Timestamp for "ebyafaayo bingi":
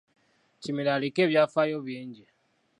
1.25-2.25